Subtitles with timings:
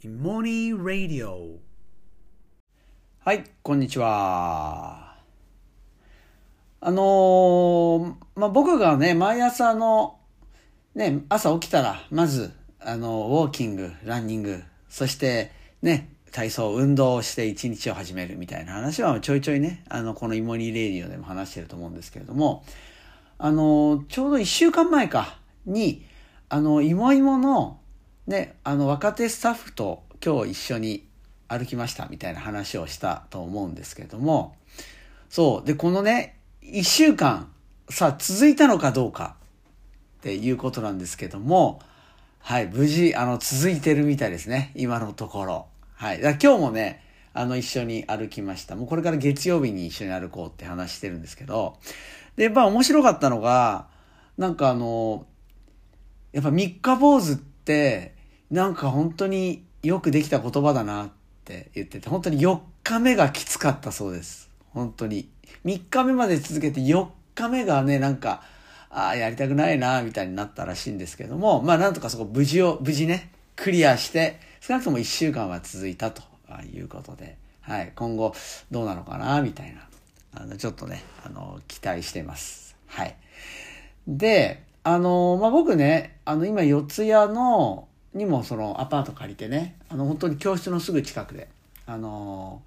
[0.00, 1.58] イモニーラディオ
[3.18, 5.16] はい、こんにちは。
[6.80, 10.20] あのーまあ、僕がね、毎朝の、
[10.94, 15.50] ね、朝起きたら、まず、あの、ウォーキング、ランニング、そして、
[15.82, 22.64] ね、体操、運動をして一日を始めるみたいな話はちょいちょいね、あの、このイモニーレディオでも話してると思うんですけれども、
[23.36, 26.06] あの、ちょうど一週間前かに、
[26.48, 27.80] あの、いもいもの、
[28.28, 31.08] ね、あの、若手スタッフと今日一緒に
[31.48, 34.54] 歩きましたみたいな話をしたと思うんですけれども、
[35.30, 35.66] そう。
[35.66, 37.50] で、このね、一週間、
[37.88, 39.36] さあ、続いたのかどうか
[40.18, 41.80] っていうことなんですけども、
[42.40, 44.72] はい、無事、あの、続いてるみたいですね。
[44.74, 45.66] 今のところ。
[45.94, 46.20] はい。
[46.20, 48.76] だ今日もね、あの、一緒に歩きました。
[48.76, 51.78] もうこれから月曜日に一緒に歩こうって話してるんですけど、
[52.36, 53.86] で、やっぱ面白かったのが、
[54.36, 55.24] なんかあの、
[56.32, 58.17] やっぱ三日坊主って、
[58.50, 61.10] なんか本当によくできた言葉だなっ
[61.44, 64.50] て言ってて、本当に4日目がきつかったそうです。
[64.70, 65.28] 本当に。
[65.64, 68.42] 3日目まで続けて4日目がね、なんか、
[68.90, 76.22] ああ、やりたくないな、みたいになったらしいんですけども、まあなんとかそこ無事を、無事ね、クリアして、少なくとも1週間は続いたと
[76.72, 78.32] いうことで、はい、今後
[78.70, 79.88] どうなのかな、みたいな、
[80.34, 82.76] あの、ちょっとね、あの、期待してます。
[82.86, 83.16] はい。
[84.06, 87.87] で、あの、まあ、僕ね、あの、今、四谷の、
[88.18, 91.48] にもそのアパート借りてね、あの、本当に教室のすぐ近くで、
[91.86, 92.60] あの、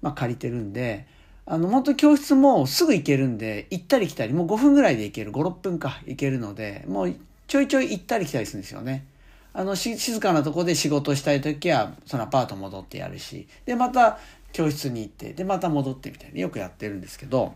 [0.00, 1.06] まあ、借りてるんで、
[1.46, 7.14] あの、本当教室もすぐ行けるんで、行ったり来たり、もう5分ぐらいで行ける、5、6分か行けるので、もう
[7.46, 9.04] ちょいちょい行ったり来たりするんですよね。
[9.52, 14.18] あの、静かなとこで仕事したい時は、そのアパート戻ってやるし、で、また
[14.52, 17.54] 教室に行って、で、また戻ってみたいな、よくやってるんですけど、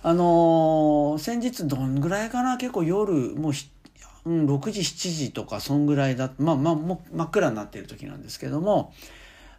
[0.00, 3.52] あのー先日どんぐらいかな結構夜もう、
[4.24, 8.92] うん、6時7時とかそんぐらいだまあまあもう真っ暗になっている時なんですけども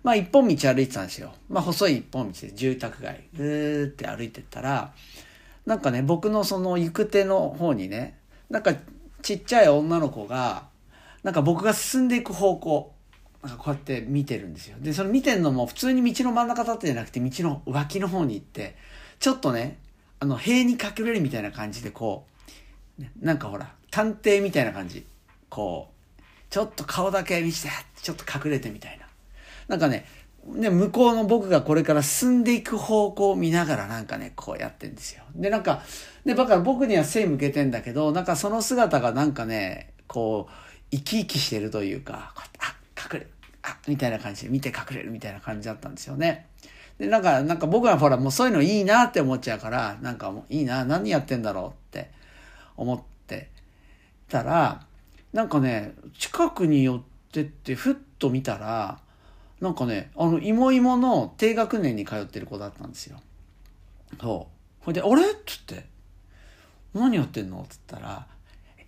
[0.03, 1.33] まあ一本道歩いてたんですよ。
[1.49, 4.93] まあ細い一本道で住宅街ぐーって歩いてったら
[5.65, 8.17] なんかね僕のその行く手の方にね
[8.49, 8.73] なんか
[9.21, 10.67] ちっちゃい女の子が
[11.23, 12.93] なんか僕が進んでいく方向
[13.43, 14.77] なんかこうやって見てるんですよ。
[14.79, 18.75] でその見てんのも普通に道の真ん中立ってじゃなくて道の脇の方に行って
[19.19, 19.79] ちょっとね
[20.21, 22.27] あの、塀に隠れるみたいな感じで、こ
[22.99, 25.05] う、なんかほら、探偵みたいな感じ。
[25.49, 29.05] こう、ちょっと顔だけ見せて、ちょっと隠れてみたいな。
[29.67, 30.05] なんかね、
[30.45, 35.23] ね、向こうの僕がこれから進んでいく方向を見ながらなんかね、こうやってんですよ。
[35.35, 35.83] で、なんか、
[36.25, 40.53] で、だから僕には背向けてんだけど、なんかその姿がなんかね、こう、
[40.91, 42.59] 生き生きしてるというか、こうやって
[43.01, 43.31] あ、隠れる。
[43.61, 46.47] あ、みたいな感じで見て隠れるみたいな感じだったんですよね。
[46.97, 52.09] で、なんか、なんか僕はほら、もうそういうのいいなって思っちゃうから、なんかもういいな、何やってんだろうって
[52.75, 53.03] 思って
[54.29, 54.85] たら、
[55.33, 57.01] なんかね、近くに寄っ
[57.31, 58.99] てって、ふっと見たら、
[59.59, 63.19] なんかね、あの、芋芋の低学年に通ってる子だったんですよ。
[64.21, 64.47] そ
[64.81, 64.85] う。
[64.85, 65.23] ほいで、あれ？
[65.23, 65.85] っつって、
[66.93, 67.61] 何やってんの？
[67.61, 68.25] っつったら、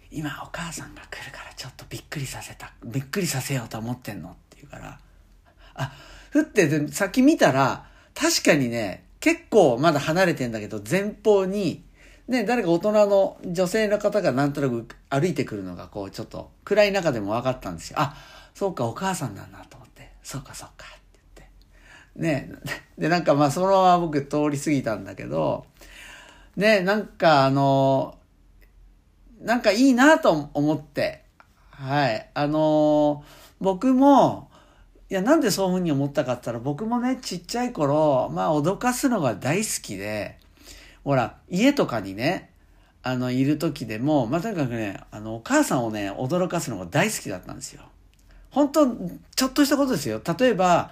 [0.09, 4.29] 今お母さんが来るからちょっとびっくりさせた、びっくりさせようと思ってんの？
[4.29, 4.99] って言うから、
[5.75, 5.91] あ、
[6.31, 11.83] ふってで先見たら、確かにね、結構まだ離れてんだけど、前方に、
[12.31, 17.97] ね、誰か大人の女性の方がなんとなく歩いてくるのが、こう、ちょっと暗い中でも分かったんですよ。
[17.99, 18.15] あ、
[18.55, 21.19] そうか、お母さんなんだと思って、そうか、そうか、って
[22.15, 22.49] 言って。
[22.49, 22.53] ね、
[22.97, 25.65] で、なんかまあ、そのまま僕通り過ぎたんだけど、
[26.55, 28.17] ね、なんかあの、
[29.41, 31.25] なんかいいなと思って、
[31.71, 32.29] はい。
[32.33, 33.25] あの
[33.59, 34.49] 僕も、
[35.09, 40.39] いや、なんでそういうふうに思ったかって言ったら、僕もね、ちっちゃい頃、まあ、脅かすのが大好きで、
[41.03, 42.51] ほら、家とかにね、
[43.03, 47.81] あの、いる時でも、まあ、とにかくね、あの、お母さんをね、驚かすのが大好きだったんですよ。
[48.51, 48.87] 本当
[49.35, 50.21] ちょっとしたことですよ。
[50.39, 50.91] 例えば、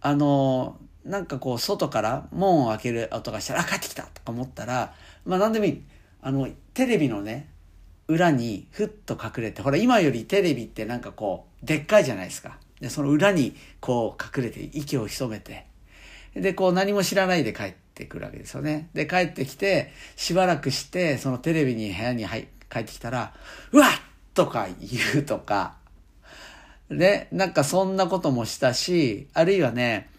[0.00, 4.94] あの、なんかこう、外から門を開ける音がしたら、あ、帰ってきたとか思ったら、
[5.24, 5.82] まあ、なんでもいい。
[6.22, 7.48] あの、テレビのね、
[8.08, 12.58] 裏にふっと隠れて、ほら、今よりテレビってなんかこう、でっかいじゃないですか。
[12.80, 15.66] で、その裏にこう隠れて息を潜めて、
[16.34, 18.88] で、こう何も知らないで帰ってくるわけですよね。
[18.94, 23.32] で、帰ってきて、しばらくして、そのテレビに部屋に入帰ってきたら、
[23.70, 23.90] うわっ
[24.34, 25.76] とか言うとか、
[26.90, 30.10] ね、なんかそんなこともしたし、あるいはね、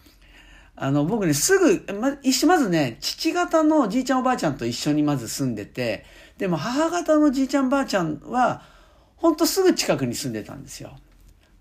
[0.74, 6.04] あの、僕ね、すぐ、ま、一緒、まずね、父方のじいちゃんおばあちゃんと一緒にまず住んでて、
[6.38, 8.62] でも母方のじいちゃんばあちゃんは、
[9.16, 10.96] ほんとすぐ近くに住んでたんですよ。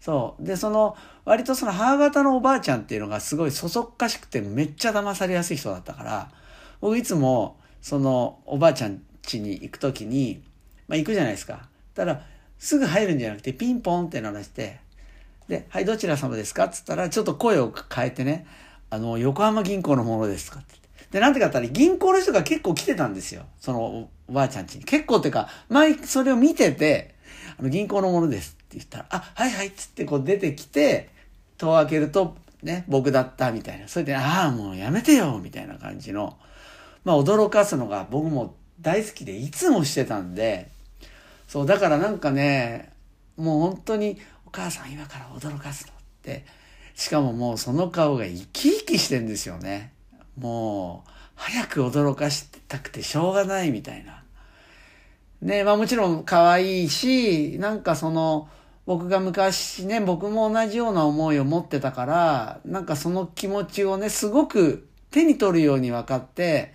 [0.05, 0.43] そう。
[0.43, 6.29] で、その、割とその母方のおばあちゃんっていうのがすごいそそっかしくてめっちゃ騙されやすい人だったから、
[6.79, 10.43] 僕いつも、その、おばあちゃん家に行くときに、
[10.87, 11.67] まあ行くじゃないですか。
[11.95, 12.21] たら、
[12.59, 14.79] すぐ入るんじゃなくて、ピンポンって鳴らして、
[15.47, 16.65] で、はい、どちら様ですか？
[16.65, 18.45] っつったら、ちょっと声を変えてね、
[18.91, 20.59] あの、横浜銀行のものですか？
[20.59, 20.75] って
[21.09, 23.41] で、なんてかったら、銀行の人が結構来てたんですよ。
[23.59, 24.83] その、おばあちゃんちに。
[24.83, 27.14] 結構っていうか、前、それを見てて、
[27.59, 31.09] あの、銀行のものですって言ったら、あ、はいはいっつってこう出てきて、
[31.57, 33.87] 戸を開けると、ね、僕だったみたいな。
[33.87, 36.37] それで、ああ、もうやめてよみたいな感じの、
[37.03, 40.69] まあ、驚かすのが僕も大好きで、いつもしてたんで、
[41.47, 42.91] そう、だからなんかね、
[43.37, 46.45] もう本当に、お母さん今から驚かすのって、
[46.95, 49.93] しかももうその顔が生き生きしてんですよね。
[50.37, 54.23] もう、早く驚かしたくてしょうがないみたいな。
[55.45, 58.49] ね、まあもちろん可愛いし、なんかその、
[58.87, 66.73] 僕が昔ね、僕も同じような思いを持ってたから、なんかその気持ちをね、すごく手に取るように分かって、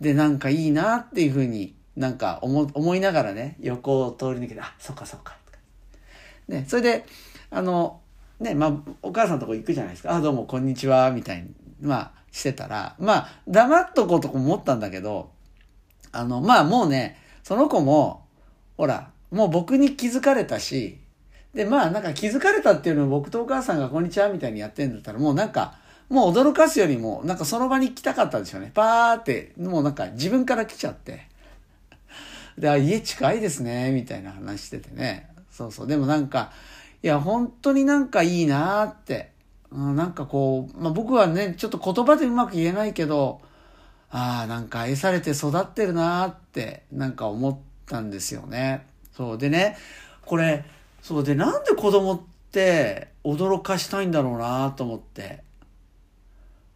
[0.00, 5.36] で、なんかいいなっていうふうになんか思思いながらね、横を通り抜けて、あ、そっかそっか。
[6.48, 7.04] ね、それで、
[7.50, 8.00] あの、
[8.40, 8.72] ね、まあ、
[9.02, 10.14] お母さんのとこ行くじゃないですか。
[10.16, 11.50] あ、どうも、こんにちは、みたいに、
[11.82, 15.32] まあ、してたら、まあ、黙っとこうと思ったんだけど、
[16.12, 18.26] あの、まあ、もうね、その子も、
[18.76, 20.98] ほら、もう僕に気づかれたし、
[21.54, 25.78] で、まあ、なんか気づかれたっていうのを僕とお母さんがこんにちはみたいにやってんだったら、もうなんか、
[26.08, 28.72] もう驚かすよりも、なんかその場に来たかったんでしょうね。
[28.74, 31.28] パーって、もうなんか自分から来ちゃって。
[32.58, 35.28] で、あ、家近いですね、みたいな話しててね。
[35.52, 35.86] そうそう。
[35.86, 36.50] でもなんか、
[37.00, 39.30] いや、本当になんかいいなって。
[39.70, 43.40] うん、なんかこう、まあ、僕はね、ちょっと言葉でうまく言えないけど、
[44.18, 48.86] ああ、なんか愛されて育ってるなって、なんか思ったんですよね。
[49.12, 49.76] そうでね、
[50.24, 50.64] これ、
[51.02, 52.20] そうで、なんで子供っ
[52.50, 55.42] て驚かしたいんだろうなと思って。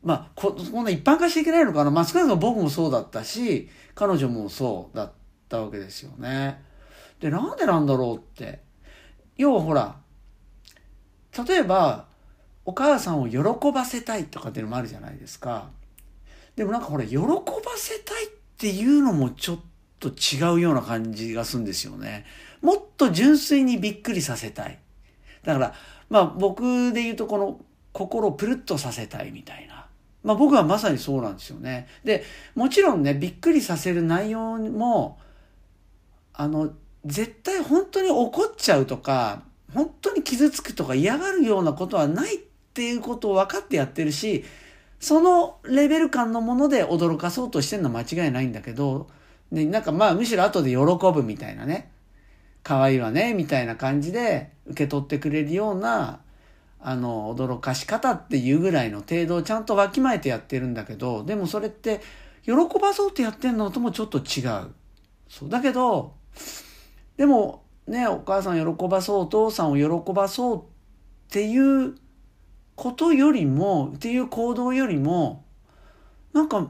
[0.02, 1.90] まあ、こ、こんな一般化していけないのかな。
[1.90, 5.12] まあ、少なくとも僕もそうだったし、彼女もそうだっ
[5.48, 6.62] たわけですよね。
[7.20, 8.60] で、なんでなんだろうって。
[9.38, 9.96] 要はほら、
[11.48, 12.04] 例えば、
[12.66, 13.38] お母さんを喜
[13.72, 15.70] ばせたいとかっていうのもあるじゃないですか。
[16.60, 17.24] でもなんかほら、喜ば
[17.74, 18.28] せたいっ
[18.58, 19.60] ていうのもちょっ
[19.98, 22.26] と違うような感じがするんですよね。
[22.60, 24.78] もっと純粋にびっくりさせたい。
[25.42, 25.74] だから、
[26.10, 27.60] まあ僕で言うとこの
[27.94, 29.86] 心をプルッとさせたいみたいな。
[30.22, 31.88] まあ僕はまさにそうなんですよね。
[32.04, 32.24] で、
[32.54, 35.18] もちろんね、びっくりさせる内容も、
[36.34, 36.74] あの、
[37.06, 42.38] 絶対本当に怒っちゃうとか、本当に傷つくとか嫌がるようなことはないっ
[42.74, 44.44] ていうことを分かってやってるし、
[45.00, 49.08] そのレベル感のもので驚かそうとしてるのは間違いないんだけど、
[49.50, 50.76] ね、なんかまあむしろ後で喜
[51.12, 51.90] ぶみたいなね、
[52.62, 56.20] 可愛いわね、みたいな感じで受け取ってくれるような、
[56.78, 62.00] あの、驚かし方っていうぐらいの程度をちゃんとわきまえてやってるんだけど、でもそれって、
[62.44, 64.72] 喜ばそうってやってんのともちょっと違う。
[65.28, 65.48] そう。
[65.48, 66.14] だけど、
[67.16, 70.62] でも、ね、お母さん喜ばそう、お父さんを喜ばそうっ
[71.30, 71.94] ていう
[72.80, 75.44] ことよりも、っていう行動よりも、
[76.32, 76.66] なんか、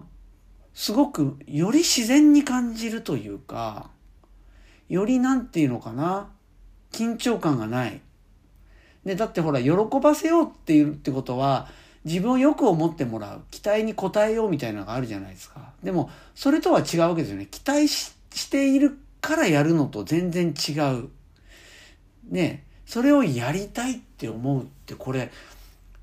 [0.75, 3.91] すごくより自然に感じるというか、
[4.89, 6.29] よりなんていうのかな、
[6.91, 8.01] 緊張感がない。
[9.05, 9.71] ね、だってほら、喜
[10.03, 11.69] ばせようっていうってことは、
[12.05, 13.43] 自分をよく思ってもらう。
[13.53, 15.75] 期待に応えようみたいなのがあるじゃないですか。
[15.85, 17.47] でも、それとは違うわけですよね。
[17.47, 18.11] 期待し
[18.51, 21.09] ているからやるのと全然違う。
[22.29, 25.31] ね、それをやりたいって思うってこれ、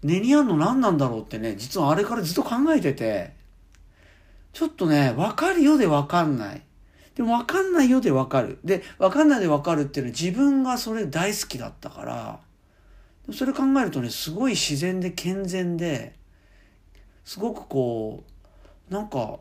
[0.04, 3.34] 根にあんの何なんだろうってね、実はあれからずっと考えてて、
[4.54, 6.62] ちょっとね、わかるよでわかんない。
[7.16, 8.60] でもわかんないよでわかる。
[8.64, 12.40] で、わかんないでわかるっていうのは自分がそれ大好きだったから、
[13.34, 16.16] それ考えるとね、すごい自然で健全で、
[17.26, 18.24] すごくこ
[18.90, 19.40] う、なんか、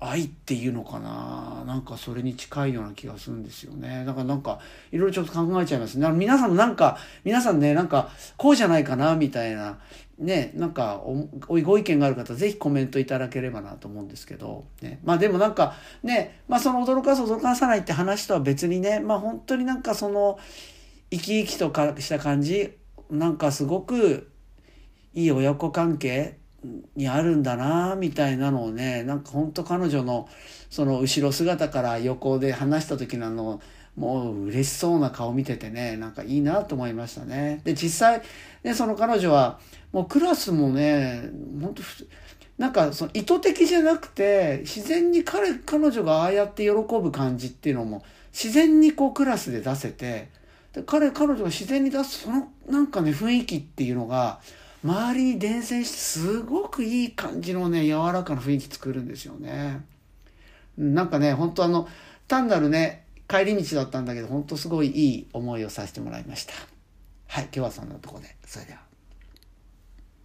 [0.00, 4.04] 愛っていうのかななんかそれに近いような気がするんですよね。
[4.06, 4.60] だからなんか、
[4.92, 6.08] いろいろちょっと考えちゃいますね。
[6.10, 9.78] 皆さんなんか、皆さんね、なんか、こうじゃないかなみたいな、
[10.18, 11.26] ね、なんかお、
[11.62, 15.00] ご意見がある方、ぜひコメントいただければなと思うんですけど、ね。
[15.04, 20.38] まあでもなんか、ね、まあその驚かす驚かさないって話とは別にね、まあ本当になんかその、
[21.10, 22.72] 生き生きとかした感じ、
[23.10, 24.30] なんかすごく
[25.14, 26.38] いい親子関係
[26.96, 30.28] にあるんだなみたいなのをねなんか本当彼女の
[30.70, 33.60] その後ろ姿から横で話した時のあの
[33.96, 37.60] もう嬉しそうな顔見ててねなんかいいなと思いましたね。
[37.64, 38.22] で実際
[38.62, 39.58] ねその彼女は
[39.92, 41.22] もうクラスもね
[41.60, 41.82] 本当
[42.58, 50.28] なんかその意図的じゃなくて自然に彼彼女がああやって喜ぶ感じっていうのも自然にこうクラスで出せて
[50.72, 54.40] で彼彼女が自然に出すそのなんかね雰囲気っていうのが
[54.84, 59.84] 周りに伝染してすごくいい感じのね柔らかな雰囲気作るんですよね
[60.76, 61.88] なんかね本当あの
[62.28, 66.54] 単なるね帰り道だったんだけど本当すごいいい思いをさせてもらいました
[67.28, 68.34] はい、今日はそんなとこで。
[68.46, 68.87] それでは。